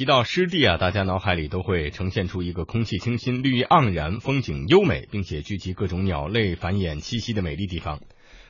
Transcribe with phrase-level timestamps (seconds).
[0.00, 8.00] 提到湿地啊，大家脑海里都会呈现出一个空气清新、绿意盎然、风景优美，并且聚集各种鸟类繁衍栖息的美丽地方。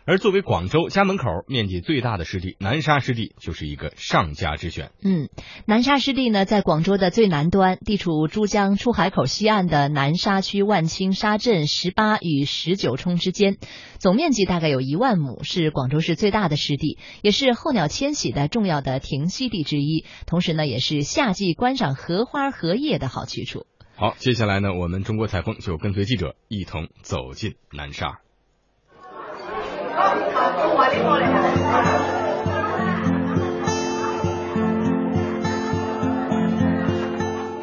[0.06, 4.90] 而作为广州家门口面积最大的湿地，南沙湿地就是一个上佳之选。
[5.02, 5.28] 嗯，
[5.66, 13.58] 南沙湿地呢，在广州的最南端，地处珠江出海口西岸的南沙区万顷沙镇十八与十九冲之间，
[13.98, 20.04] 总面积大概有一万亩，是广州市最大的湿地，也是候鸟迁徙的重要的停息地之一。
[20.26, 23.66] 同时呢，也是夏季观赏荷花荷叶的好去处。
[23.94, 28.20] 好，接下来呢，我们中国采风就跟随记者一同走进南沙。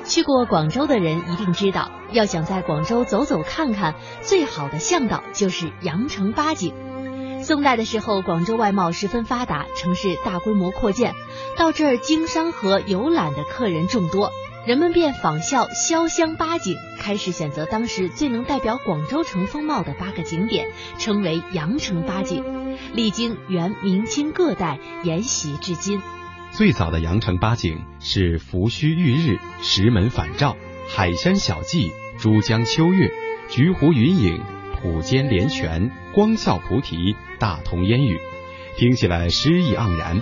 [0.05, 6.73] 去过广州的人一定知道，要想在广州走走看看，最好的向导就是羊城八景。
[7.44, 11.14] 宋代的时候，广州外贸十分发达，城市大规模扩建，
[11.56, 14.31] 到这儿经商和游览的客人众多。
[14.67, 22.44] 人们便仿效潇湘八景，开始选择当时最能代表广州城风貌的八个景点，称为羊城八景，
[22.94, 26.02] 历经元、明清各代沿袭至今。
[26.52, 30.58] 最早的羊城八景是扶须玉日、石门返照、
[30.89, 33.09] 海山小记、珠江秋月、
[33.47, 34.44] 菊湖云影、
[34.75, 38.20] 浦间莲泉、光孝菩提、大同烟雨，
[38.75, 40.22] 听起来诗意盎然。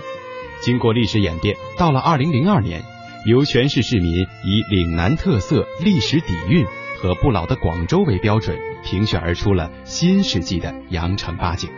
[0.60, 2.84] 经过历史演变，到了二零零二年。
[3.26, 6.64] 由全市市民以岭南特色、历史底蕴
[7.02, 11.68] 和不老的广州为标准，评选而出了新世纪的羊城八景。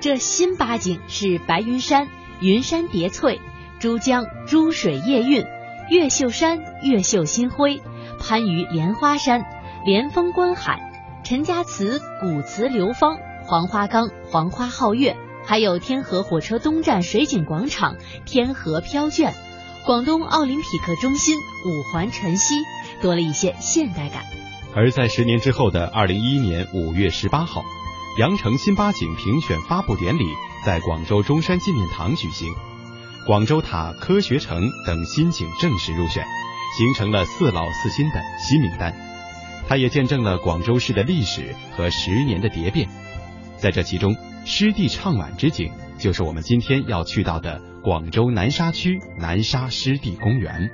[0.00, 2.08] 这新八景是白云山、
[2.40, 3.42] 云山叠翠、
[3.78, 5.44] 珠江珠水夜韵、
[5.90, 7.82] 越秀山、越秀新辉、
[8.18, 9.44] 番禺莲花山、
[9.84, 10.80] 莲峰观海、
[11.22, 19.34] 陈家祠古祠流芳、黄花岗黄花皓月，还有天河火车东站水景广场、天河飘卷。
[19.86, 22.56] 广东奥林匹克中心、五环晨曦
[23.00, 24.24] 多了一些现代感。
[24.74, 27.62] 而在十年之后的二零一一年五月十八号，
[28.18, 30.24] 羊城新八景评选发布典礼
[30.64, 32.52] 在广州中山纪念堂举行，
[33.28, 36.26] 广州塔、科学城等新景正式入选，
[36.76, 38.92] 形成了四老四新的新名单。
[39.68, 42.88] 它也见证了广州市的历史和十年的蝶变。
[43.56, 44.16] 在这其中，
[44.48, 47.60] 湿地畅晚之景就是我们今天要去到的。
[47.82, 50.70] 广州南沙区南沙湿地公园，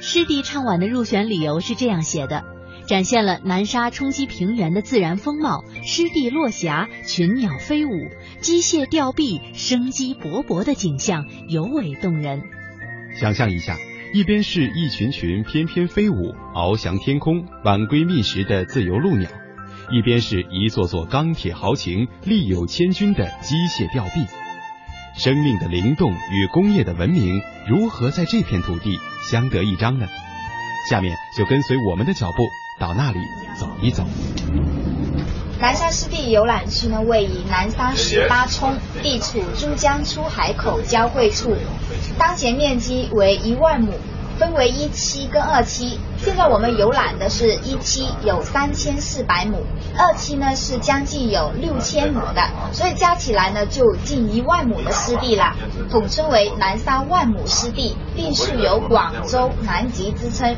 [0.00, 2.44] 湿地畅晚的入选理由是这样写的：
[2.86, 7.90] 展现了南沙冲积平原的自然风貌，湿地落霞，群鸟飞舞，
[8.40, 12.42] 机械吊臂，生机勃勃的景象尤为动人。
[13.18, 13.76] 想象一下，
[14.14, 19.30] 一边是一群群翩翩飞舞、翱翔天空、晚归觅食的自由鹭鸟，
[19.90, 24.26] 一边是一座座钢铁豪情、力有千钧的机械吊臂。
[25.16, 28.98] 生命的灵动与工业的文明如何在这片土地
[29.30, 30.06] 相得益彰呢？
[30.90, 32.48] 下面就跟随我们的脚步
[32.80, 33.18] 到那里
[33.58, 34.04] 走一走。
[35.58, 41.56] 南沙湿地游览区呢，位于南沙十八冲，地处珠江出海口交汇处，
[42.18, 43.92] 当前面积为一万亩。
[44.38, 49.64] 分为一期跟二期，现在我们游览的是一期，有三千四百亩，
[49.96, 55.56] 二期呢是将近有六千亩的，所以加起来呢就近一万亩的湿地了，
[55.90, 60.54] 统称为南沙万亩湿地，并素有广州南极之称。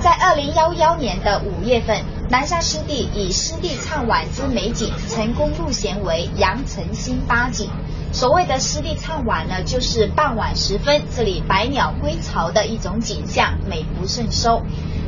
[0.00, 7.70] 在二零幺幺年的五月份，南沙湿地以湿地畅晚之美景，成功入选为羊城新八景。
[8.14, 14.62] 所谓的湿地唱晚呢，就是傍晚时分，这里百鸟归巢的一种景象，美不胜收。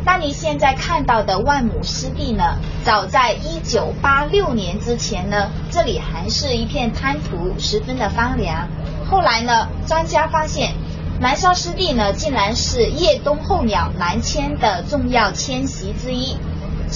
[0.04, 8.68] 那你现在看到的万亩湿地呢，早在一九八六年之前呢，这里还是一片滩涂，十分的荒凉。
[9.08, 10.74] 后来呢，专家发现，
[11.20, 16.36] 南沙湿地呢，竟然是叶冬候鸟南迁的重要迁徙之一。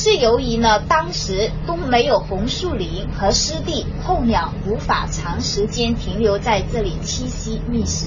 [0.02, 8.06] 是由于呢，当时都没有红树林和湿地，候鸟无法长时间停留在这里栖息觅食。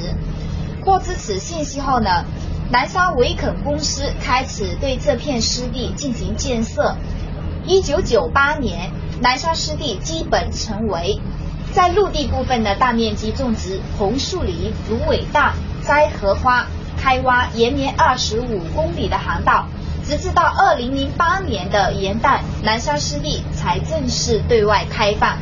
[0.83, 2.25] 获知此信息后呢，
[2.71, 6.95] 南沙维肯公司开始对这片湿地进行建设。
[7.63, 8.89] 一九九八年，
[9.21, 11.21] 南沙湿地基本成为，
[11.73, 15.53] 在陆地部分的大面积种植红树林、芦苇荡、
[15.83, 16.65] 栽荷花，
[16.97, 19.67] 开挖延绵二十五公里的航道。
[20.03, 25.37] 直至到二零零八年的元旦，南沙湿地才正式对外开放。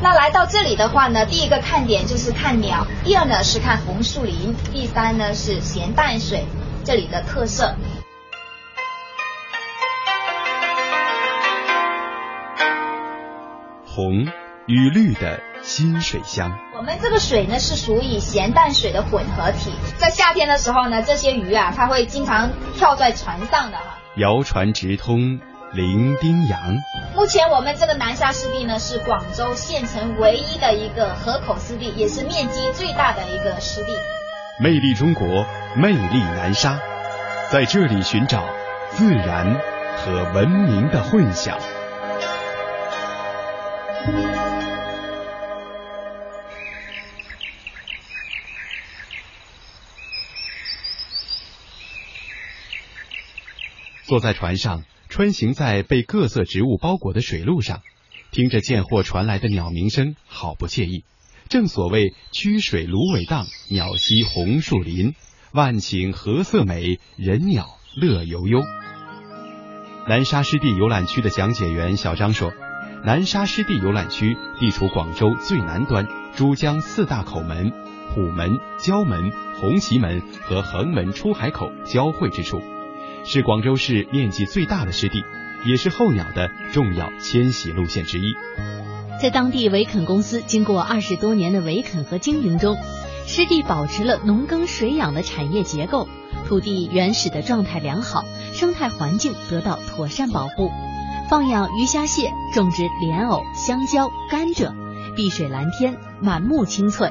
[0.00, 6.44] 那来到这里的话呢，第一个看点就是看鸟，第二呢是看红树林，第三呢是咸淡水
[6.84, 7.74] 这里的特色。
[13.84, 14.26] 红
[14.66, 16.67] 与绿的新水乡。
[16.78, 23.98] 我们这个水呢是属于咸淡水的混合体，在夏天的时候呢，这些鱼啊，它会经常跳在船上的哈。
[24.14, 25.40] 谣传直通
[25.72, 26.78] 伶仃洋。
[27.16, 33.92] 目前我们这个南沙湿地呢，是广州县城唯一的一个河口湿地，也是面积最大的一个湿地。
[34.60, 35.26] 魅力中国，
[35.74, 36.78] 魅力南沙，
[37.50, 38.44] 在这里寻找
[38.92, 39.60] 自然
[39.96, 41.58] 和文明的混响。
[54.08, 57.82] 坐在船上，穿行在被各色植物包裹的水路上，
[58.30, 61.04] 听着见货传来的鸟鸣声，好不惬意。
[61.50, 65.14] 正所谓曲水芦苇荡，鸟栖红树林，
[65.52, 67.66] 万顷荷色美，人鸟
[68.00, 68.60] 乐悠悠。
[70.08, 72.50] 南沙湿地游览区的讲解员小张说，
[73.04, 77.72] 南沙湿地游览区地处广州最南端，珠江四大口门
[78.14, 79.30] 虎门、蛟门、
[79.60, 82.62] 红旗门和横门出海口交汇之处。
[83.24, 85.22] 是广州市面积最大的湿地，
[85.64, 88.34] 也是候鸟的重要迁徙路线之一。
[89.20, 92.76] 在当地围垦公司经过二十多年的围垦和经营中，
[93.26, 96.08] 湿地保持了农耕水养的产业结构，
[96.46, 100.70] 土地原始的状态良好，生态环境得到妥善保护。
[101.28, 104.72] 放养鱼虾蟹，种植莲藕、香蕉、甘蔗，
[105.14, 107.10] 碧水蓝天，满目青翠。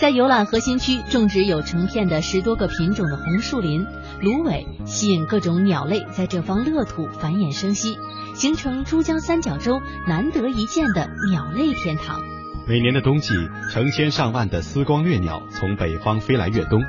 [0.00, 3.86] 在游览核心区种植有成片的十多个品种的红树林、
[4.22, 7.98] 芦苇，吸引各种鸟类在这方乐土繁衍生息，
[8.34, 12.18] 形成珠江三角洲难得一见的鸟类天堂。
[12.66, 13.34] 每年的冬季，
[13.70, 16.80] 成千上万的丝光掠鸟从北方飞来越冬，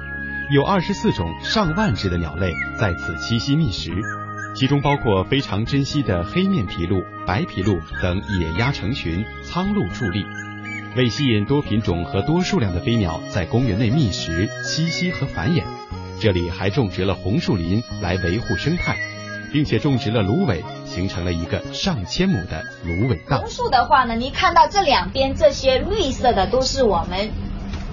[0.56, 3.92] 有二十四种上万只的鸟类在此栖息觅食，
[4.56, 10.24] 其中包括非常珍稀的黑面琵鹭、白琵鹭等野鸭成群，苍鹭伫立。
[10.94, 15.64] 为吸引多品种和多数量的飞鸟在公园内觅食、栖息和繁衍，
[16.20, 18.98] 这里还种植了红树林来维护生态，
[19.54, 23.40] 并且种植了芦苇，形成了一个上千亩的芦苇荡。
[23.40, 27.32] 红树的话呢，你看到这两边这些绿色的都是我们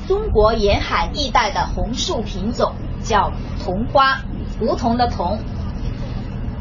[0.08, 2.72] 中国沿海地带的红树品种，
[3.04, 3.32] 叫
[3.64, 4.22] 桐花，
[4.60, 5.38] 梧桐的桐。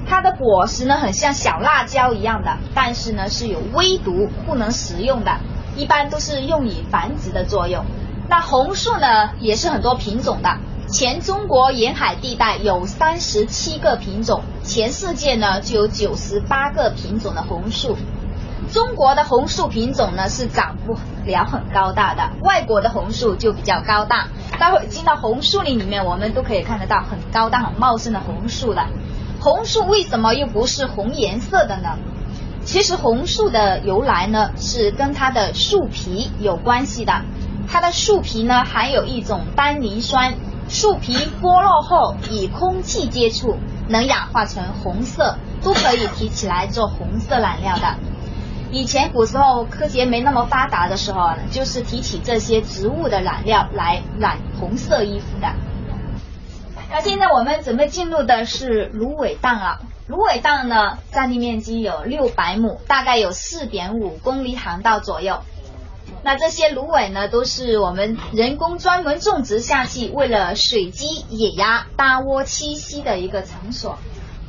[0.07, 5.39] 它的果实呢很像小辣椒一样的，但是呢是有微毒，不能食用的。
[5.77, 7.85] 一般都是用以繁殖的作用。
[8.27, 10.57] 那红树呢，也是很多品种的。
[10.89, 17.97] 全中国沿海地带有三十七个品种，全世界呢就有九十八个品种的红树。
[18.71, 24.27] 中国的红树品种呢是长不了很高大的，外国的红树就比较高大。
[24.59, 28.87] 待会进到红树林里面，我们都可以看得到很高大、很茂盛的红树了。
[29.39, 31.97] 红树为什么又不是红颜色的呢？
[32.67, 37.21] 其实红树的由来呢，是跟它的树皮有关系的。
[37.65, 40.35] 它的树皮呢含有一种单宁酸，
[40.67, 43.55] 树皮剥落后与空气接触，
[43.87, 47.95] 能氧化成红色，都可以提起来做红色染料的。
[48.69, 55.47] 以前古时候科学没那么发达的时候，就是提起这些植物的染料来染红色衣服的。
[56.91, 59.79] 那现在我们准备进入的是芦苇荡啊。
[60.07, 65.41] 芦苇荡呢，占地面积有六百亩，大概有四点五公里航道左右。
[66.23, 73.97] 那这些芦苇呢，都是我们人工专门种植下去，为了水鸡、野鸭搭窝栖息的一个场所。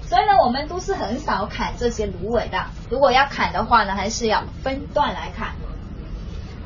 [0.07, 2.67] 所以呢，我们都是很少砍这些芦苇的。
[2.89, 5.55] 如果要砍的话呢，还是要分段来砍。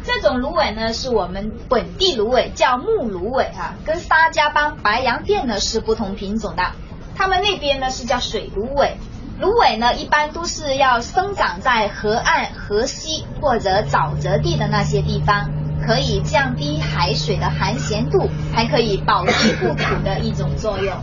[0.04, 6.72] 这种芦苇呢，是我们本地芦苇，叫木芦苇哈，跟沙家浜白洋淀呢是不同品种的。
[7.16, 8.96] 他们那边呢是叫水芦苇，
[9.38, 15.50] 芦苇呢一般都是要生长在河岸、河溪或者沼泽地的那些地方，
[15.86, 20.96] 可以降低海水的含咸度，还可以保湿护土的一种作用。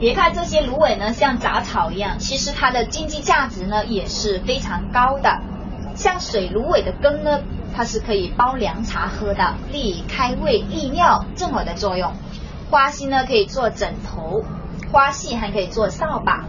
[0.00, 5.40] 别看这些芦苇呢像杂草一样，其实它的经济价值呢也是非常高的。
[5.94, 7.40] 像水芦苇的根呢，
[7.76, 12.12] 它是可以煲凉茶喝的，利开胃、利尿这么的作用。
[12.70, 14.42] 花心呢可以做枕头。
[14.92, 16.44] 花细还可以做扫把，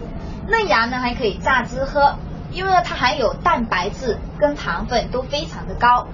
[0.49, 2.17] 嫩芽呢还可以榨汁喝，
[2.51, 6.07] 因为呢它含有蛋白质跟糖分都非常的高。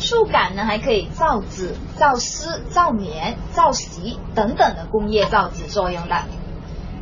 [0.00, 6.16] 树干呢还可以造纸、造丝、造棉、造席等等的工业造纸作用的。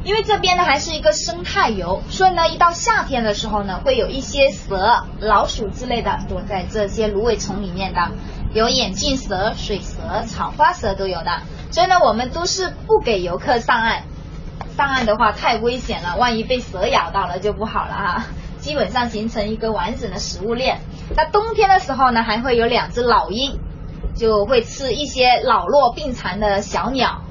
[0.05, 8.11] 因为这边呢还是一个生态游，所以呢一到夏天的时候呢，会有一些蛇、老鼠之类的躲在这些芦苇丛里面的，
[8.53, 11.43] 有眼镜蛇、水蛇、草花蛇都有的。
[11.71, 14.03] 所以呢我们都是不给游客上岸。
[14.77, 18.27] 上岸的话太危险了，万一被蛇咬到了就不好了哈。
[18.59, 20.81] 基本上形成一个完整的食物链。
[21.17, 23.59] 那冬天的时候呢，还会有两只老鹰，
[24.15, 27.23] 就会吃一些老弱病残的小鸟，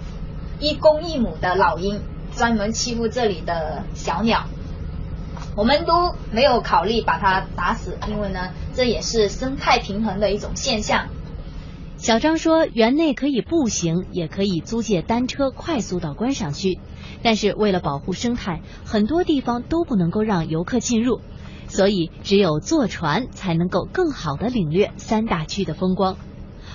[0.60, 2.02] 一公一母的老鹰
[2.36, 4.44] 专门欺负这里的小鸟。
[5.56, 11.08] 我们都没有考虑把它打死，因为呢，这也是生态平衡的一种现象。
[12.02, 16.80] 小张说，园内可以步行，也可以租借单车快速到观赏区，
[17.22, 21.22] 但是为了保护生态，很多地方都不能够让游客进入，
[21.68, 26.18] 所以只有坐船才能够更好的领略三大区的风光。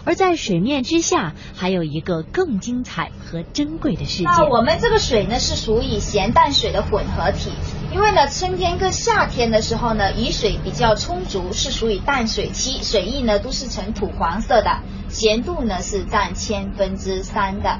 [0.04, 4.24] 而在水面之下，还有一个更精彩和珍贵的世界。
[4.26, 7.50] 那我们这个水呢，是属于咸淡水的混合体。
[7.92, 17.78] 因为呢，春天跟夏天的时候呢，雨水比较充足，是属于淡水期，水液呢都是呈土黄色的，咸度呢是占千分之三的。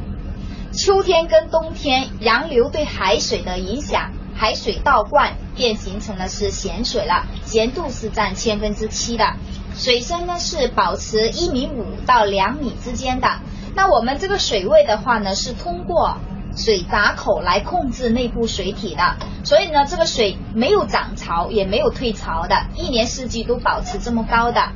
[0.72, 9.36] 秋天跟冬天，洋流对海水的影响，海水倒灌便形成了是咸水了，咸度是占千分之七的。
[9.74, 13.28] 水深呢是保持一米五到两米之间的。
[13.74, 16.18] 那我们这个水位的话呢，是通过
[16.56, 24.72] 水闸口来控制内部水体的，所以呢，这个水没有涨潮也没有退潮的，一年四季都保持这么高的。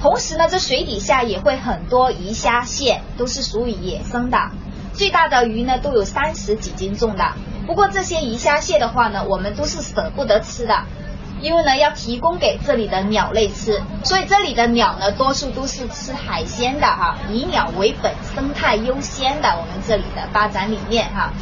[0.00, 4.50] 同时呢，这水底下也会很多鱼虾蟹，都是属于野生的，
[4.92, 7.32] 最大的鱼呢都有三十几斤重的。
[7.66, 10.84] 不过这些鱼虾蟹的话呢，我们都是舍不得吃的。
[11.42, 19.50] 因为呢，要提供给这里的鸟类吃，所以这里的鸟呢，多数都是吃海鲜的哈，以鸟为本，生态优先的。
[19.50, 21.34] 我们这里的发展理念哈，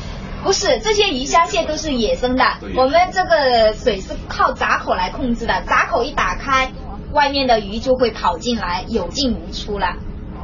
[0.42, 2.44] 不是这些鱼虾蟹都是野生的，
[2.74, 6.72] 我们这个水是靠闸口来控制的，闸口一打开，
[7.14, 9.96] 外面的鱼就会跑进来，有进无出了。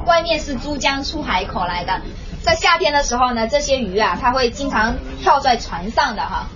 [0.07, 2.00] 外面是珠江出海口来的，
[2.43, 6.49] 在夏天的时候呢，这些鱼啊，它会经常跳在船上的哈。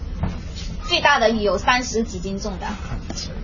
[0.84, 2.66] 最大的鱼有三十几斤重的，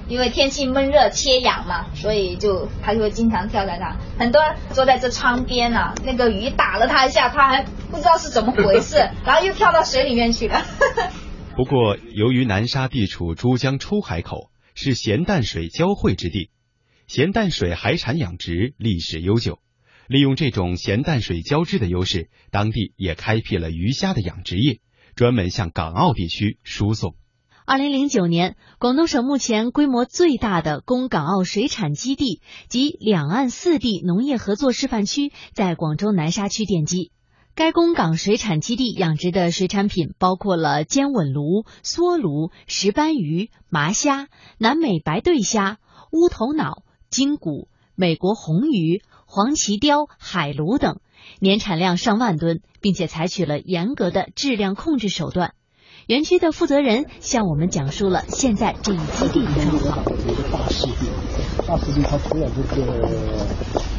[0.09, 3.97] 因为天气闷热缺氧嘛，所以就它就会经常跳在那。
[4.19, 4.41] 很多
[4.73, 10.63] 坐在这窗边呢，那个鱼打了它一下，它还不知道是怎么回事， 然后又跳到水里面去了。
[11.57, 16.51] 不过，由于南沙地处珠江出海口，是咸淡水交汇之地，
[17.13, 19.59] 咸淡水海产养殖历史悠久。
[20.07, 24.79] 利用这种咸淡水交织的优势，当地也开辟了鱼虾的养殖业，
[25.17, 27.17] 专门向港澳地区输送。
[27.67, 37.11] 二零零九年，广东省目前规模最大的供港澳水产基地及两岸四地农业合作示范区在广州南沙区奠基。
[37.57, 45.81] 该供港水产基地养殖的水产品包括了尖吻鲈、梭鲈、石斑鱼、麻虾、南美白对虾、
[46.13, 51.01] 乌头脑、金骨、美国红鱼、黄鳍鲷、海鲈等，
[51.41, 55.55] 年产量上万吨，并且采取了严格的质量控制手段。
[56.07, 60.05] 园区的负责人向我们讲述了现在这一基地的状况。
[60.27, 61.07] 一个大湿地，
[61.67, 63.09] 大湿地它除了这个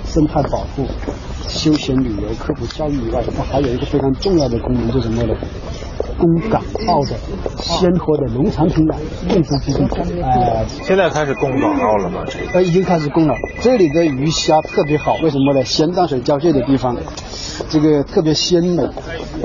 [0.06, 0.86] 生态保护、
[1.48, 5.34] 休闲旅游、科普教育以外，它还有一个非常重要的功能，就是什么呢？
[6.22, 7.16] 供港澳的
[7.58, 8.94] 鲜活的农产品的
[9.28, 10.22] 种植基地。
[10.22, 12.24] 呃，现在开始供港澳了吗？
[12.54, 13.34] 呃，已经开始供了。
[13.60, 15.66] 这里的鱼虾特别好，为什么呢？
[15.66, 16.96] 咸淡水交界的地方，
[17.70, 18.92] 这个特别鲜的。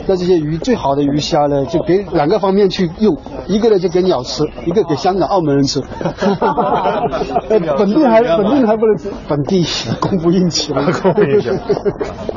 [0.06, 5.80] 那这些鱼最好的鱼虾呢，就给两个方面去用，一个呢就给鸟吃，一个给香港、澳门人吃。
[7.48, 9.66] 本地还本地还不能吃，本地
[10.00, 11.52] 供不应求，供不应求。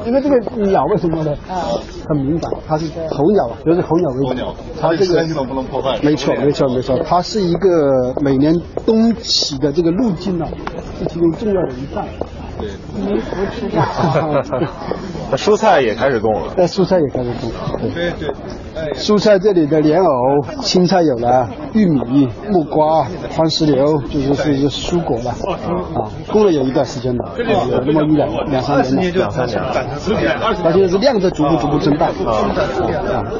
[0.05, 1.35] 因为这个鸟为什么呢？
[2.07, 5.99] 很敏感，它是候鸟，就是候鸟为候鸟，它这个系统不能破坏。
[6.01, 8.55] 没错，没错，没错，它是一个每年
[8.85, 10.47] 冬起的这个路径呢，
[10.97, 12.07] 是其中重要的一半。
[12.57, 12.69] 对，
[13.05, 14.43] 没福吃上。
[15.31, 16.53] 那蔬菜也开始供了。
[16.57, 17.49] 那蔬菜也开始供。
[17.93, 18.29] 对对。
[18.93, 25.31] 蔬菜这里的莲藕、青菜有了，玉米、木瓜、番石榴，就是是一个蔬果了。
[25.31, 29.19] 啊，供了有一段时间了，有那么一两两三年了。
[29.19, 29.59] 两三年。
[30.39, 32.07] 它现在是量在逐步逐步增大。
[32.07, 33.31] 啊。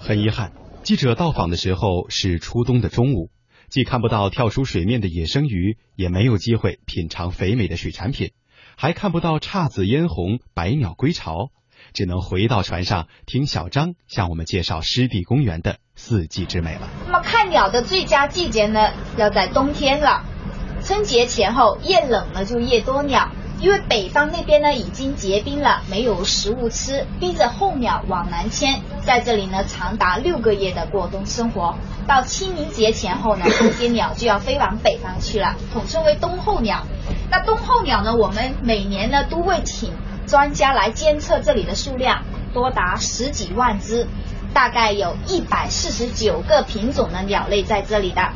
[0.00, 3.28] 很遗憾，记者到访的时候是初冬的中午。
[3.70, 8.32] 既看不到跳出水面的野生鱼，也没有机会品尝肥美的水产品，
[8.76, 11.50] 还看不到姹紫嫣红、百鸟归巢，
[11.92, 16.88] 只能回到船上听小张向我们介绍湿地公园的四季之美了。
[17.06, 20.24] 那么看鸟的最佳季节呢，要在冬天了，
[20.82, 23.30] 春节前后，越冷了就越多鸟。
[23.60, 31.76] 因为北方那边呢已经结冰了，没有食物吃，逼着候鸟往南迁，在这里呢长达六个月的过冬生活。
[32.08, 36.84] 到清明节前后呢，这些鸟就要飞往北方去了，统称为冬候鸟。
[37.32, 39.94] 那冬候鸟呢，我们每年呢都会请
[40.26, 44.06] 专家来监测这里的数量，多达十几万只，
[44.52, 48.32] 大概有一百四十九个品种的鸟类在这里的。